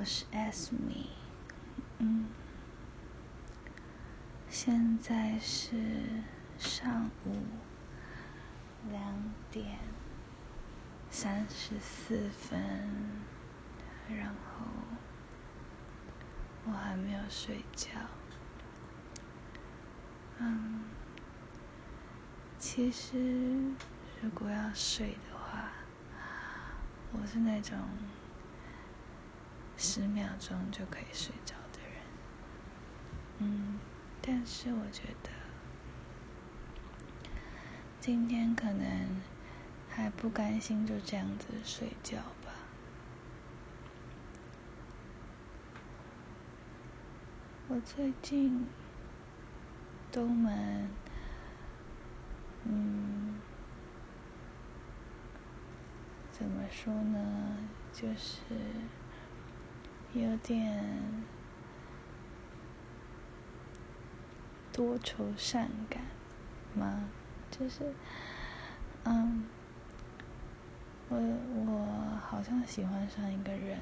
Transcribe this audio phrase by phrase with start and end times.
[0.00, 1.08] 我是 Asmi，
[1.98, 2.30] 嗯，
[4.48, 5.76] 现在是
[6.56, 7.36] 上午
[8.90, 9.76] 两点
[11.10, 12.58] 三十四分，
[14.08, 14.64] 然后
[16.64, 17.90] 我还没有睡觉，
[20.38, 20.80] 嗯，
[22.58, 23.18] 其实
[24.22, 25.70] 如果要睡的话，
[27.12, 27.76] 我是那种。
[29.82, 32.02] 十秒钟就可以睡着的人，
[33.38, 33.78] 嗯，
[34.20, 35.30] 但是我觉得
[37.98, 39.22] 今天可能
[39.88, 42.52] 还不甘心就这样子睡觉吧。
[47.68, 48.66] 我最近
[50.12, 50.90] 都蛮，
[52.64, 53.40] 嗯，
[56.30, 57.56] 怎么说呢，
[57.94, 58.44] 就是。
[60.12, 60.82] 有点
[64.72, 66.02] 多愁善感
[66.74, 67.08] 吗？
[67.48, 67.94] 就是，
[69.04, 69.44] 嗯，
[71.08, 73.78] 我我好像喜欢上一个人，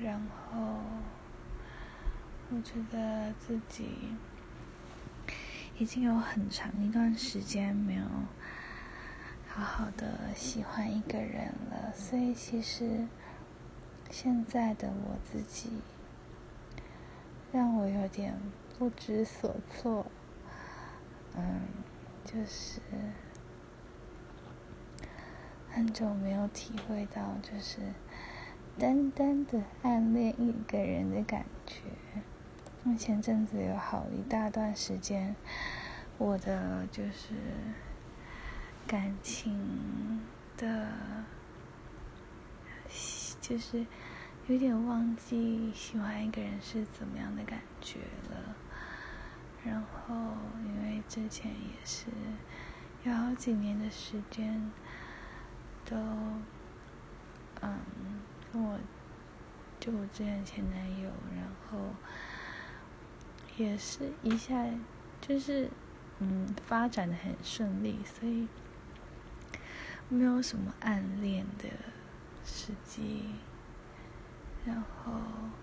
[0.00, 0.80] 然后
[2.50, 4.16] 我觉得自己
[5.78, 8.04] 已经有很长一段时间没有
[9.48, 13.06] 好好的喜欢一个人了，所以其实。
[14.16, 15.68] 现在的我自己，
[17.52, 18.38] 让我有点
[18.78, 20.06] 不知所措。
[21.36, 21.62] 嗯，
[22.24, 22.80] 就是
[25.68, 27.80] 很久没有体会到，就是
[28.78, 31.82] 单单的暗恋一个人的感觉。
[32.96, 35.34] 前阵子有好一大段时间，
[36.18, 37.34] 我的就是
[38.86, 40.22] 感情
[40.56, 40.88] 的。
[43.46, 43.84] 就是
[44.46, 47.98] 有点忘记喜欢一个人是怎么样的感觉
[48.30, 48.56] 了，
[49.62, 50.14] 然后
[50.66, 52.06] 因为之前也是
[53.04, 54.72] 有好几年的时间
[55.84, 55.94] 都
[57.60, 57.78] 嗯
[58.50, 58.78] 跟我
[59.78, 61.78] 就我之前前男友，然后
[63.58, 64.66] 也是一下
[65.20, 65.68] 就是
[66.18, 68.48] 嗯发展的很顺利，所以
[70.08, 71.68] 没有什么暗恋的。
[72.44, 73.30] 时机，
[74.66, 75.12] 然后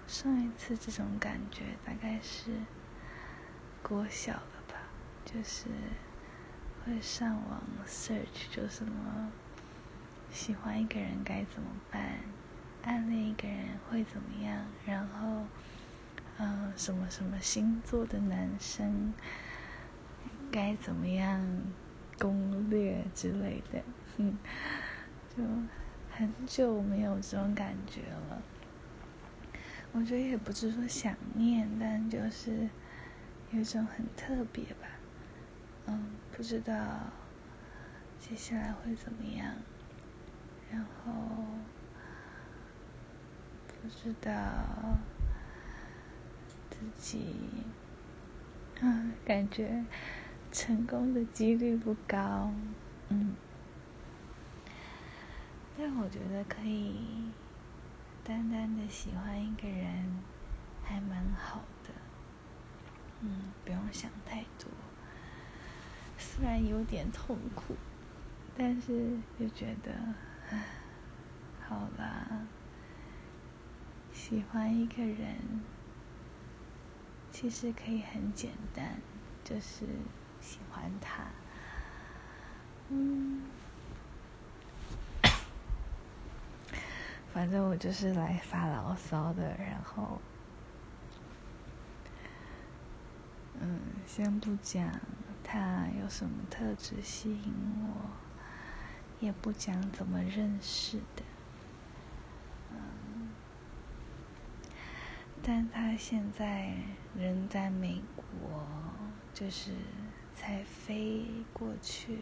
[0.07, 2.51] 上一次这种感觉大概是
[3.83, 4.75] 国小了吧，
[5.23, 5.67] 就是
[6.83, 9.31] 会上网 search 就什么
[10.31, 12.19] 喜欢一个人该怎么办，
[12.83, 15.45] 暗恋一个人会怎么样，然后
[16.39, 19.13] 嗯什么什么星座的男生
[20.51, 21.45] 该怎么样
[22.17, 23.83] 攻略之类的，
[24.17, 24.37] 嗯，
[25.37, 25.43] 就。
[26.21, 28.43] 很久没有这种感觉了，
[29.91, 32.69] 我觉得也不是说想念，但就是
[33.49, 34.85] 有一种很特别吧。
[35.87, 36.75] 嗯，不知道
[38.19, 39.47] 接下来会怎么样，
[40.71, 41.11] 然后
[43.81, 44.31] 不知道
[46.69, 47.33] 自己，
[48.79, 49.83] 嗯，感觉
[50.51, 52.53] 成功的几率不高，
[53.09, 53.35] 嗯。
[55.83, 56.93] 但我觉得可以
[58.23, 60.21] 单单的喜欢一个人，
[60.83, 61.89] 还蛮好的。
[63.21, 64.69] 嗯，不用想太多。
[66.19, 67.75] 虽然有点痛苦，
[68.55, 69.91] 但是又觉得，
[71.67, 72.45] 好吧，
[74.13, 75.35] 喜欢一个人
[77.31, 79.01] 其实可以很简单，
[79.43, 79.87] 就是
[80.39, 81.23] 喜欢他。
[82.89, 83.41] 嗯。
[87.33, 90.19] 反正我就是来发牢骚的，然后，
[93.61, 94.99] 嗯，先不讲
[95.43, 98.11] 他有什么特质吸引我，
[99.21, 101.23] 也不讲怎么认识的，
[102.71, 103.29] 嗯，
[105.41, 106.73] 但他现在
[107.17, 108.65] 人在美国，
[109.33, 109.71] 就是
[110.35, 112.19] 才飞过去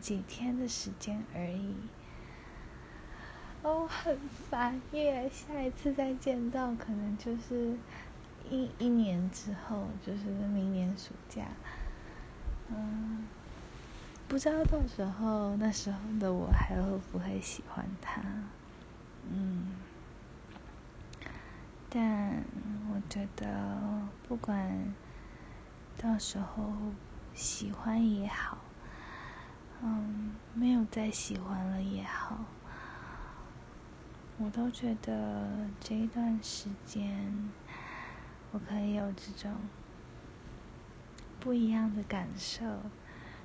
[0.00, 1.76] 几天的时间而已。
[3.66, 4.16] 哦，很
[4.48, 5.28] 烦耶！
[5.28, 7.76] 下一次再见到，可能就是
[8.48, 11.42] 一一年之后，就是明年暑假。
[12.68, 13.26] 嗯，
[14.28, 18.22] 不知道到时候那时候的我还会不会喜欢他？
[19.32, 19.72] 嗯，
[21.90, 22.44] 但
[22.94, 24.94] 我觉得不管
[25.98, 26.72] 到时候
[27.34, 28.58] 喜欢也好，
[29.82, 32.38] 嗯，没有再喜欢了也好。
[34.38, 37.50] 我都觉得这一段时间，
[38.52, 39.50] 我可以有这种
[41.40, 42.62] 不一样的感受，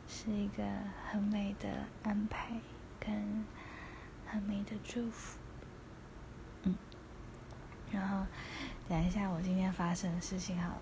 [0.05, 0.63] 是一个
[1.09, 1.69] 很美的
[2.03, 2.59] 安排
[2.99, 3.45] 跟
[4.27, 5.39] 很美的祝福。
[6.63, 6.75] 嗯，
[7.89, 8.25] 然后
[8.89, 10.81] 讲一下我今天发生的事情好了，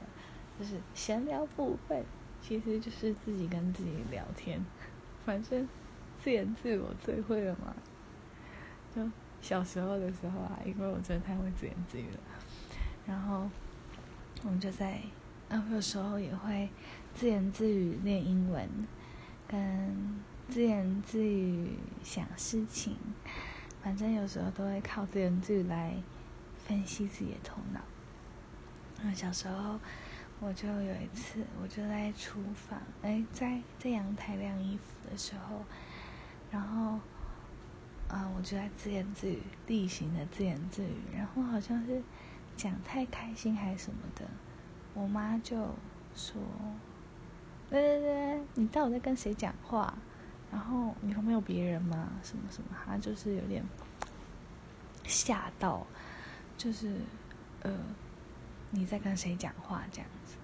[0.59, 2.03] 就是闲聊部分，
[2.41, 4.59] 其实就是自己跟自己聊天，
[5.23, 5.69] 反正
[6.17, 7.75] 自言自语我最会了嘛，
[8.95, 9.09] 就。
[9.41, 12.19] 小时候的时候啊，因为我真的太会自言自语了，
[13.07, 13.49] 然后
[14.43, 14.99] 我们就在，
[15.47, 16.69] 啊，有时候也会
[17.15, 18.67] 自言自语练英文，
[19.47, 20.19] 跟
[20.49, 21.69] 自言自语
[22.03, 22.97] 想事情，
[23.81, 25.95] 反正有时候都会靠自言自语来
[26.57, 27.79] 分析自己的头脑。
[29.01, 29.79] 那小时候
[30.41, 35.63] 我就有一次，我就在厨房，哎，在在阳台晾衣服的时候，
[36.51, 36.99] 然后。
[38.09, 42.01] 啊，我就在自言自语，例行的自言自语，然后好像是
[42.57, 44.25] 讲太开心还是什么的，
[44.95, 45.55] 我妈就
[46.15, 46.41] 说
[47.69, 49.93] ：“对对对，你到底在跟谁讲话？
[50.51, 52.09] 然后你旁边有别人吗？
[52.23, 53.63] 什么什么？”她就是有点
[55.03, 55.85] 吓到，
[56.57, 56.95] 就是
[57.61, 57.71] 呃，
[58.71, 60.35] 你在跟谁讲话这样子？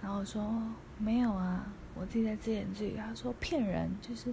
[0.00, 0.62] 然后说
[0.96, 2.96] 没有啊，我自己在自言自语。
[2.96, 4.32] 她说骗人，就是。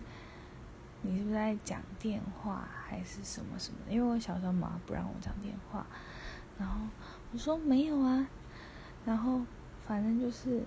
[1.05, 3.77] 你是不是在讲电话还是什么什么？
[3.89, 5.85] 因为我小时候妈不让我讲电话，
[6.57, 6.81] 然后
[7.31, 8.27] 我说没有啊，
[9.05, 9.41] 然后
[9.85, 10.63] 反正就是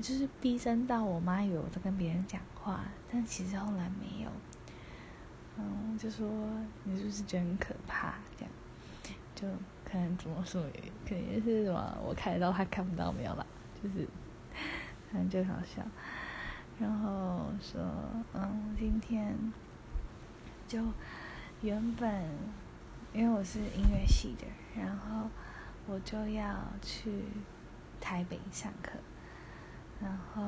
[0.00, 4.30] 就是逼真到我妈以为我在跟别人讲话，但其实后来没有。
[5.56, 6.28] 嗯，就说
[6.84, 8.14] 你是不是觉得很可怕？
[8.36, 8.52] 这样
[9.34, 9.48] 就
[9.84, 10.62] 可能怎么说，
[11.04, 13.44] 肯定是什么我看到他看不到没有啦，
[13.82, 14.08] 就是
[15.12, 15.82] 反正就好笑。
[16.76, 17.80] 然后说，
[18.32, 19.52] 嗯，今天
[20.66, 20.82] 就
[21.62, 22.28] 原本
[23.12, 25.28] 因为我是音乐系的，然后
[25.86, 27.22] 我就要去
[28.00, 28.98] 台北上课，
[30.02, 30.42] 然后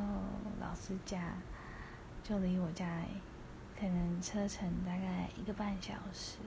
[0.60, 1.34] 老师家
[2.24, 2.84] 就离我家
[3.78, 6.38] 可能车程大概一个半小时，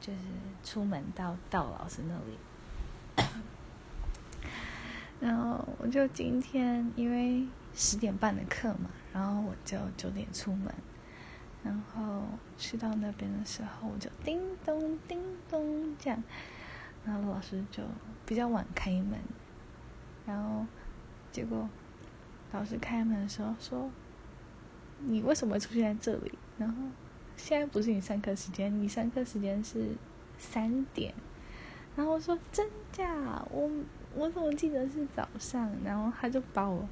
[0.00, 0.18] 就是
[0.64, 3.24] 出门到到老师那里，
[5.20, 7.46] 然后我就今天因为。
[7.80, 10.74] 十点半的课嘛，然后我就九点出门，
[11.62, 12.24] 然后
[12.56, 16.20] 去到那边的时候，我就叮咚叮咚这样，
[17.04, 17.84] 然后老师就
[18.26, 19.16] 比较晚开门，
[20.26, 20.66] 然后
[21.30, 21.68] 结果
[22.50, 23.88] 老师开门的时候说
[25.06, 26.82] ：“你为什么出现在这里？”然后
[27.36, 29.94] 现在不是你上课时间，你上课时间是
[30.36, 31.14] 三点，
[31.94, 33.40] 然后我说：“真假？
[33.52, 33.70] 我
[34.16, 36.84] 我怎么记得是早上？”然后他就把我。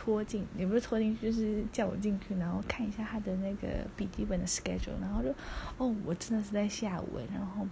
[0.00, 3.66] 拖进也不是拖进去，就是叫我进去，然后看一下他的那个
[3.96, 5.28] 笔记本的 schedule，然后就，
[5.76, 7.66] 哦，我真的是在下午然后，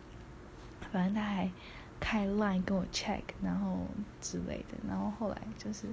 [0.92, 1.48] 反正他还
[2.00, 3.86] 开 line 跟我 check，然后
[4.20, 5.86] 之类的，然后后来就是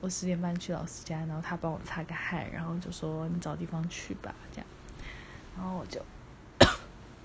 [0.00, 4.66] 我十点半去老师家，然后他帮我擦个汗，然后就说你找地方去吧，这样，
[5.56, 6.00] 然后我就，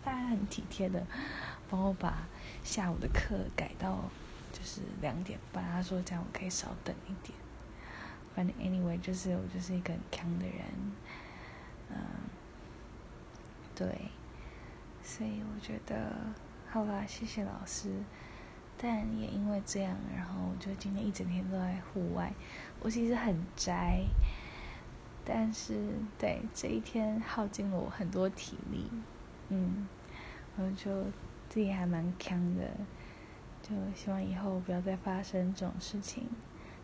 [0.04, 1.06] 他还很体贴的
[1.69, 2.28] 帮我把
[2.63, 4.10] 下午的课改到
[4.52, 7.38] 就是两点半，他说这样我可以少等一点。
[8.48, 10.66] anyway，就是我就是一个很强的人，
[11.90, 11.98] 嗯，
[13.76, 13.88] 对，
[15.02, 16.12] 所以我觉得
[16.69, 17.92] 好吧，谢谢老师。
[18.81, 22.31] 但也因为这样，然后我就今天一整天都在户外。
[22.80, 24.06] 我其实很宅，
[25.26, 28.90] 但是对这一天耗尽了我很多体力，
[29.50, 29.86] 嗯，
[30.56, 31.04] 我就
[31.50, 32.72] 自己还蛮强的，
[33.62, 36.30] 就希望以后不要再发生这种事情。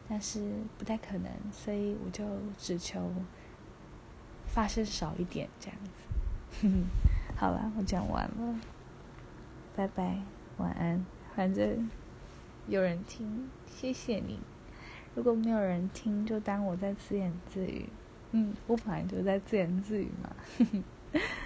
[0.08, 0.40] 但是
[0.78, 2.24] 不太可能，所以我就
[2.58, 3.12] 只求
[4.48, 6.70] 发生少一点这样子。
[7.36, 8.60] 好了，我讲完了，
[9.76, 10.20] 拜拜，
[10.58, 11.06] 晚安。
[11.36, 11.90] 反正
[12.68, 14.40] 有人听，谢谢你。
[15.16, 17.90] 如果没有人听，就当我在自言自语。
[18.32, 20.36] 嗯，我本来就在自言自语嘛。